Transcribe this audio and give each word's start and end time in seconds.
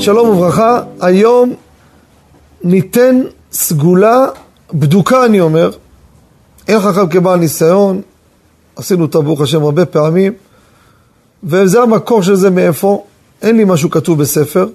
שלום 0.00 0.28
וברכה, 0.28 0.82
היום 1.00 1.54
ניתן 2.64 3.20
סגולה 3.52 4.26
בדוקה 4.72 5.24
אני 5.24 5.40
אומר, 5.40 5.70
אין 6.68 6.80
חכם 6.80 7.08
כבעל 7.08 7.38
ניסיון, 7.38 8.00
עשינו 8.76 9.02
אותה 9.02 9.20
ברוך 9.20 9.40
השם 9.40 9.62
הרבה 9.62 9.86
פעמים, 9.86 10.32
וזה 11.44 11.82
המקור 11.82 12.22
של 12.22 12.34
זה 12.34 12.50
מאיפה, 12.50 13.04
אין 13.42 13.56
לי 13.56 13.64
משהו 13.64 13.90
כתוב 13.90 14.18
בספר, 14.18 14.68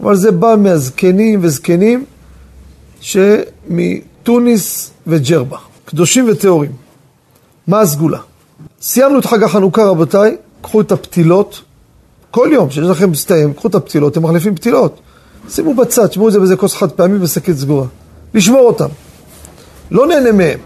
אבל 0.00 0.16
זה 0.16 0.32
בא 0.32 0.54
מהזקנים 0.58 1.40
וזקנים 1.42 2.04
שמתוניס 3.00 4.90
וג'רבה, 5.06 5.58
קדושים 5.84 6.26
וטהורים. 6.28 6.72
מה 7.66 7.80
הסגולה? 7.80 8.18
סיימנו 8.80 9.18
את 9.18 9.26
חג 9.26 9.42
החנוכה 9.42 9.84
רבותיי, 9.84 10.36
קחו 10.62 10.80
את 10.80 10.92
הפתילות, 10.92 11.62
כל 12.34 12.48
יום 12.52 12.70
שיש 12.70 12.84
לכם 12.84 13.10
מסתיים, 13.10 13.52
קחו 13.52 13.68
את 13.68 13.74
הפתילות, 13.74 14.12
אתם 14.12 14.22
מחליפים 14.22 14.54
פתילות. 14.54 15.00
שימו 15.48 15.74
בצד, 15.74 16.06
תשמעו 16.06 16.28
את 16.28 16.32
זה 16.32 16.38
באיזה 16.38 16.56
כוס 16.56 16.74
חד 16.74 16.90
פעמי 16.90 17.18
בשקית 17.18 17.56
סגורה. 17.56 17.86
לשמור 18.34 18.60
אותם. 18.60 18.88
לא 19.90 20.06
נהנה 20.06 20.32
מהם. 20.32 20.58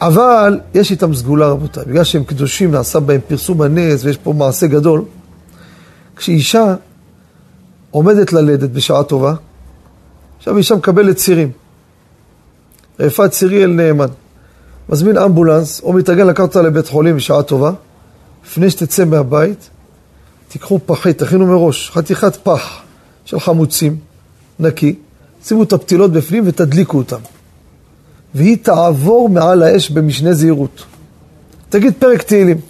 אבל 0.00 0.60
יש 0.74 0.90
איתם 0.90 1.14
סגולה 1.14 1.46
רבותיי, 1.46 1.84
בגלל 1.84 2.04
שהם 2.04 2.24
קדושים, 2.24 2.70
נעשה 2.70 3.00
בהם 3.00 3.20
פרסום 3.28 3.62
הנס 3.62 4.04
ויש 4.04 4.16
פה 4.16 4.32
מעשה 4.32 4.66
גדול. 4.66 5.02
כשאישה 6.16 6.74
עומדת 7.90 8.32
ללדת 8.32 8.70
בשעה 8.70 9.04
טובה, 9.04 9.34
עכשיו 10.38 10.56
אישה 10.56 10.74
מקבלת 10.74 11.16
צירים. 11.16 11.50
רפאת 13.00 13.30
צירי 13.30 13.64
אל 13.64 13.70
נאמן. 13.70 14.08
מזמין 14.88 15.18
אמבולנס 15.18 15.80
או 15.82 15.92
מתארגן 15.92 16.26
לקחת 16.26 16.48
אותה 16.48 16.62
לבית 16.62 16.88
חולים 16.88 17.16
בשעה 17.16 17.42
טובה, 17.42 17.72
לפני 18.46 18.70
שתצא 18.70 19.04
מהבית, 19.04 19.70
תיקחו 20.52 20.78
פחית, 20.86 21.18
תכינו 21.18 21.46
מראש, 21.46 21.90
חתיכת 21.90 22.36
פח 22.36 22.82
של 23.24 23.40
חמוצים, 23.40 23.96
נקי, 24.60 24.94
שימו 25.44 25.62
את 25.62 25.72
הפתילות 25.72 26.12
בפנים 26.12 26.44
ותדליקו 26.46 26.98
אותם. 26.98 27.18
והיא 28.34 28.56
תעבור 28.62 29.28
מעל 29.28 29.62
האש 29.62 29.90
במשנה 29.90 30.32
זהירות. 30.32 30.84
תגיד 31.68 31.94
פרק 31.98 32.22
תהילים. 32.22 32.60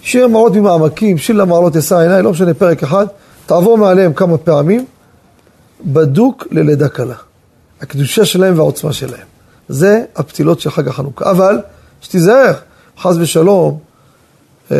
שיר 0.00 0.28
מעות 0.28 0.52
ממעמקים, 0.52 1.18
שיר 1.18 1.36
למעלות 1.36 1.76
אשא 1.76 1.96
עיניי, 1.98 2.22
לא 2.22 2.30
משנה, 2.30 2.54
פרק 2.54 2.82
אחד, 2.82 3.06
תעבור 3.46 3.78
מעליהם 3.78 4.12
כמה 4.12 4.38
פעמים, 4.38 4.86
בדוק 5.84 6.46
ללידה 6.50 6.88
קלה. 6.88 7.16
הקדושה 7.80 8.24
שלהם 8.24 8.58
והעוצמה 8.58 8.92
שלהם. 8.92 9.26
זה 9.68 10.04
הפתילות 10.16 10.60
של 10.60 10.70
חג 10.70 10.88
החנוכה. 10.88 11.30
אבל, 11.30 11.58
שתיזהר, 12.00 12.52
חס 12.98 13.16
ושלום, 13.20 13.78
אה, 14.70 14.76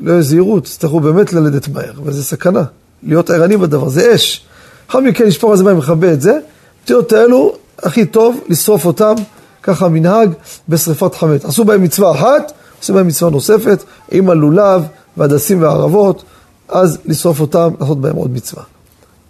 לא 0.00 0.12
יהיה 0.12 0.22
זהירות, 0.22 0.64
תצטרכו 0.64 1.00
באמת 1.00 1.32
ללדת 1.32 1.68
מהר, 1.68 1.92
וזה 2.04 2.24
סכנה, 2.24 2.62
להיות 3.02 3.30
ערני 3.30 3.56
בדבר, 3.56 3.88
זה 3.88 4.14
אש. 4.14 4.44
לאחר 4.88 5.00
מכן 5.00 5.26
לשפור 5.26 5.50
על 5.50 5.56
זה 5.56 5.64
מים 5.64 5.76
ולכבה 5.76 6.12
את 6.12 6.20
זה, 6.20 6.38
הפתילות 6.80 7.12
האלו, 7.12 7.52
הכי 7.82 8.06
טוב 8.06 8.40
לשרוף 8.48 8.86
אותם, 8.86 9.14
ככה 9.62 9.88
מנהג, 9.88 10.30
בשרפת 10.68 11.14
חמץ. 11.14 11.44
עשו 11.44 11.64
בהם 11.64 11.82
מצווה 11.82 12.12
אחת, 12.12 12.52
עושים 12.80 12.94
בהם 12.94 13.06
מצווה 13.06 13.30
נוספת, 13.30 13.84
עם 14.10 14.30
הלולב 14.30 14.82
והדסים 15.16 15.62
והערבות, 15.62 16.24
אז 16.68 16.98
לשרוף 17.04 17.40
אותם, 17.40 17.70
לעשות 17.80 18.00
בהם 18.00 18.16
עוד 18.16 18.30
מצווה. 18.30 18.62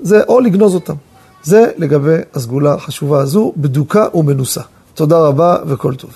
זה 0.00 0.22
או 0.28 0.40
לגנוז 0.40 0.74
אותם. 0.74 0.94
זה 1.42 1.70
לגבי 1.76 2.16
הסגולה 2.34 2.74
החשובה 2.74 3.20
הזו, 3.20 3.52
בדוקה 3.56 4.06
ומנוסה. 4.14 4.60
תודה 4.94 5.18
רבה 5.18 5.56
וכל 5.66 5.94
טוב. 5.94 6.10